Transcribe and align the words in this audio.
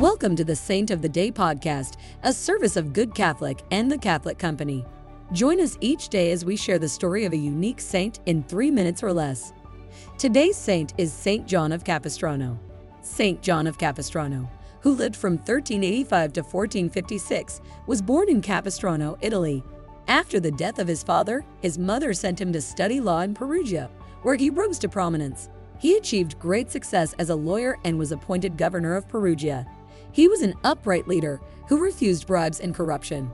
Welcome 0.00 0.34
to 0.36 0.44
the 0.44 0.56
Saint 0.56 0.90
of 0.90 1.02
the 1.02 1.10
Day 1.10 1.30
podcast, 1.30 1.98
a 2.22 2.32
service 2.32 2.76
of 2.76 2.94
Good 2.94 3.14
Catholic 3.14 3.62
and 3.70 3.92
the 3.92 3.98
Catholic 3.98 4.38
Company. 4.38 4.82
Join 5.32 5.60
us 5.60 5.76
each 5.82 6.08
day 6.08 6.32
as 6.32 6.42
we 6.42 6.56
share 6.56 6.78
the 6.78 6.88
story 6.88 7.26
of 7.26 7.34
a 7.34 7.36
unique 7.36 7.82
saint 7.82 8.20
in 8.24 8.42
three 8.42 8.70
minutes 8.70 9.02
or 9.02 9.12
less. 9.12 9.52
Today's 10.16 10.56
saint 10.56 10.94
is 10.96 11.12
Saint 11.12 11.46
John 11.46 11.70
of 11.70 11.84
Capistrano. 11.84 12.58
Saint 13.02 13.42
John 13.42 13.66
of 13.66 13.76
Capistrano, 13.76 14.50
who 14.80 14.94
lived 14.94 15.16
from 15.16 15.34
1385 15.34 16.32
to 16.32 16.40
1456, 16.40 17.60
was 17.86 18.00
born 18.00 18.30
in 18.30 18.40
Capistrano, 18.40 19.18
Italy. 19.20 19.62
After 20.08 20.40
the 20.40 20.50
death 20.50 20.78
of 20.78 20.88
his 20.88 21.02
father, 21.02 21.44
his 21.60 21.76
mother 21.76 22.14
sent 22.14 22.40
him 22.40 22.54
to 22.54 22.62
study 22.62 23.00
law 23.00 23.20
in 23.20 23.34
Perugia, 23.34 23.90
where 24.22 24.36
he 24.36 24.48
rose 24.48 24.78
to 24.78 24.88
prominence. 24.88 25.50
He 25.78 25.98
achieved 25.98 26.38
great 26.38 26.70
success 26.70 27.14
as 27.18 27.28
a 27.28 27.36
lawyer 27.36 27.76
and 27.84 27.98
was 27.98 28.12
appointed 28.12 28.56
governor 28.56 28.96
of 28.96 29.06
Perugia. 29.06 29.66
He 30.12 30.28
was 30.28 30.42
an 30.42 30.54
upright 30.64 31.06
leader 31.06 31.40
who 31.68 31.78
refused 31.78 32.26
bribes 32.26 32.60
and 32.60 32.74
corruption. 32.74 33.30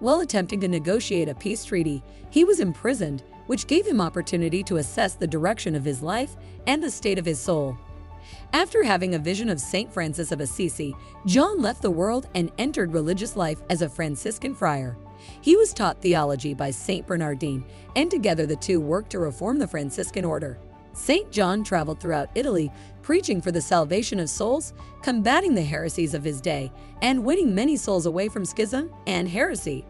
While 0.00 0.20
attempting 0.20 0.60
to 0.60 0.68
negotiate 0.68 1.28
a 1.28 1.34
peace 1.34 1.64
treaty, 1.64 2.02
he 2.30 2.44
was 2.44 2.60
imprisoned, 2.60 3.22
which 3.46 3.66
gave 3.66 3.86
him 3.86 4.00
opportunity 4.00 4.62
to 4.64 4.76
assess 4.76 5.14
the 5.14 5.26
direction 5.26 5.74
of 5.74 5.84
his 5.84 6.02
life 6.02 6.36
and 6.66 6.82
the 6.82 6.90
state 6.90 7.18
of 7.18 7.26
his 7.26 7.38
soul. 7.38 7.76
After 8.52 8.82
having 8.82 9.14
a 9.14 9.18
vision 9.18 9.48
of 9.48 9.60
St. 9.60 9.92
Francis 9.92 10.32
of 10.32 10.40
Assisi, 10.40 10.94
John 11.26 11.60
left 11.60 11.82
the 11.82 11.90
world 11.90 12.28
and 12.34 12.50
entered 12.58 12.92
religious 12.92 13.36
life 13.36 13.62
as 13.68 13.82
a 13.82 13.88
Franciscan 13.88 14.54
friar. 14.54 14.96
He 15.40 15.56
was 15.56 15.74
taught 15.74 16.00
theology 16.00 16.54
by 16.54 16.70
St. 16.70 17.06
Bernardine, 17.06 17.64
and 17.96 18.10
together 18.10 18.46
the 18.46 18.56
two 18.56 18.80
worked 18.80 19.10
to 19.10 19.18
reform 19.18 19.58
the 19.58 19.68
Franciscan 19.68 20.24
order. 20.24 20.58
St. 20.94 21.30
John 21.30 21.64
traveled 21.64 22.00
throughout 22.00 22.30
Italy, 22.34 22.72
preaching 23.02 23.40
for 23.40 23.50
the 23.50 23.60
salvation 23.60 24.20
of 24.20 24.30
souls, 24.30 24.72
combating 25.02 25.54
the 25.54 25.62
heresies 25.62 26.14
of 26.14 26.24
his 26.24 26.40
day, 26.40 26.72
and 27.02 27.24
winning 27.24 27.54
many 27.54 27.76
souls 27.76 28.06
away 28.06 28.28
from 28.28 28.44
schism 28.44 28.90
and 29.06 29.28
heresy. 29.28 29.84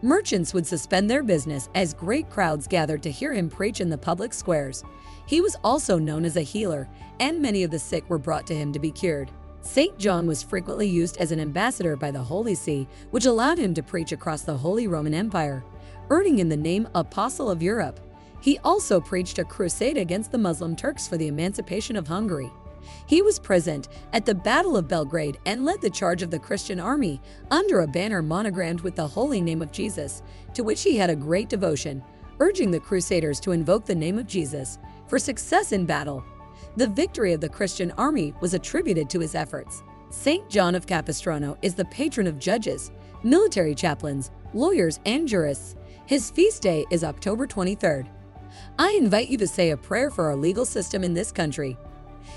Merchants 0.00 0.54
would 0.54 0.66
suspend 0.66 1.10
their 1.10 1.22
business 1.22 1.68
as 1.74 1.92
great 1.92 2.30
crowds 2.30 2.68
gathered 2.68 3.02
to 3.02 3.10
hear 3.10 3.32
him 3.32 3.48
preach 3.50 3.80
in 3.80 3.90
the 3.90 3.98
public 3.98 4.32
squares. 4.32 4.84
He 5.26 5.40
was 5.40 5.56
also 5.64 5.98
known 5.98 6.24
as 6.24 6.36
a 6.36 6.42
healer, 6.42 6.88
and 7.20 7.42
many 7.42 7.64
of 7.64 7.70
the 7.70 7.78
sick 7.78 8.08
were 8.08 8.18
brought 8.18 8.46
to 8.46 8.54
him 8.54 8.72
to 8.72 8.78
be 8.78 8.90
cured. 8.90 9.30
St. 9.62 9.98
John 9.98 10.26
was 10.26 10.42
frequently 10.42 10.86
used 10.86 11.16
as 11.16 11.32
an 11.32 11.40
ambassador 11.40 11.96
by 11.96 12.10
the 12.10 12.22
Holy 12.22 12.54
See, 12.54 12.86
which 13.10 13.24
allowed 13.24 13.58
him 13.58 13.72
to 13.74 13.82
preach 13.82 14.12
across 14.12 14.42
the 14.42 14.58
Holy 14.58 14.86
Roman 14.86 15.14
Empire, 15.14 15.64
earning 16.10 16.38
him 16.38 16.50
the 16.50 16.56
name 16.56 16.86
Apostle 16.94 17.50
of 17.50 17.62
Europe. 17.62 17.98
He 18.44 18.58
also 18.58 19.00
preached 19.00 19.38
a 19.38 19.44
crusade 19.44 19.96
against 19.96 20.30
the 20.30 20.36
Muslim 20.36 20.76
Turks 20.76 21.08
for 21.08 21.16
the 21.16 21.28
emancipation 21.28 21.96
of 21.96 22.06
Hungary. 22.06 22.52
He 23.06 23.22
was 23.22 23.38
present 23.38 23.88
at 24.12 24.26
the 24.26 24.34
Battle 24.34 24.76
of 24.76 24.86
Belgrade 24.86 25.38
and 25.46 25.64
led 25.64 25.80
the 25.80 25.88
charge 25.88 26.20
of 26.20 26.30
the 26.30 26.38
Christian 26.38 26.78
army 26.78 27.22
under 27.50 27.80
a 27.80 27.86
banner 27.86 28.20
monogrammed 28.20 28.82
with 28.82 28.96
the 28.96 29.08
holy 29.08 29.40
name 29.40 29.62
of 29.62 29.72
Jesus, 29.72 30.22
to 30.52 30.62
which 30.62 30.82
he 30.82 30.94
had 30.94 31.08
a 31.08 31.16
great 31.16 31.48
devotion, 31.48 32.04
urging 32.38 32.70
the 32.70 32.78
Crusaders 32.78 33.40
to 33.40 33.52
invoke 33.52 33.86
the 33.86 33.94
name 33.94 34.18
of 34.18 34.26
Jesus 34.26 34.78
for 35.06 35.18
success 35.18 35.72
in 35.72 35.86
battle. 35.86 36.22
The 36.76 36.88
victory 36.88 37.32
of 37.32 37.40
the 37.40 37.48
Christian 37.48 37.92
army 37.92 38.34
was 38.42 38.52
attributed 38.52 39.08
to 39.08 39.20
his 39.20 39.34
efforts. 39.34 39.82
St. 40.10 40.50
John 40.50 40.74
of 40.74 40.86
Capistrano 40.86 41.56
is 41.62 41.74
the 41.74 41.86
patron 41.86 42.26
of 42.26 42.38
judges, 42.38 42.90
military 43.22 43.74
chaplains, 43.74 44.30
lawyers, 44.52 45.00
and 45.06 45.26
jurists. 45.26 45.76
His 46.04 46.30
feast 46.30 46.60
day 46.60 46.84
is 46.90 47.04
October 47.04 47.46
23rd. 47.46 48.06
I 48.78 48.92
invite 48.92 49.28
you 49.28 49.38
to 49.38 49.46
say 49.46 49.70
a 49.70 49.76
prayer 49.76 50.10
for 50.10 50.26
our 50.26 50.36
legal 50.36 50.64
system 50.64 51.04
in 51.04 51.14
this 51.14 51.32
country. 51.32 51.76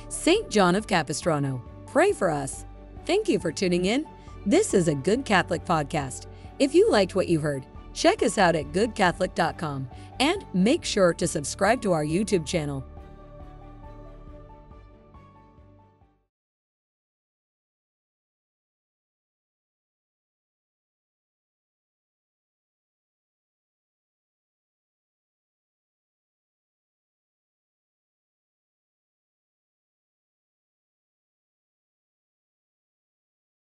St. 0.09 0.49
John 0.49 0.75
of 0.75 0.87
Capistrano, 0.87 1.63
pray 1.85 2.13
for 2.13 2.29
us. 2.29 2.65
Thank 3.05 3.27
you 3.27 3.39
for 3.39 3.51
tuning 3.51 3.85
in. 3.85 4.05
This 4.45 4.73
is 4.73 4.87
a 4.87 4.95
Good 4.95 5.25
Catholic 5.25 5.65
podcast. 5.65 6.27
If 6.59 6.73
you 6.73 6.89
liked 6.89 7.15
what 7.15 7.27
you 7.27 7.39
heard, 7.39 7.65
check 7.93 8.23
us 8.23 8.37
out 8.37 8.55
at 8.55 8.71
goodcatholic.com 8.71 9.89
and 10.19 10.45
make 10.53 10.85
sure 10.85 11.13
to 11.13 11.27
subscribe 11.27 11.81
to 11.81 11.91
our 11.91 12.05
YouTube 12.05 12.45
channel. 12.45 12.85